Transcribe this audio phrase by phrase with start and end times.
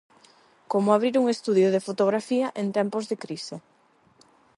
[0.71, 3.55] Como abrir un estudio de fotografía en tempos de crise.